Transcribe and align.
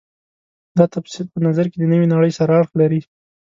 دا 0.77 0.85
تفسیر 0.93 1.25
په 1.33 1.39
نظر 1.47 1.65
کې 1.71 1.77
د 1.79 1.83
نوې 1.93 2.07
نړۍ 2.13 2.31
سره 2.39 2.51
اړخ 2.59 2.71
لري. 2.81 3.01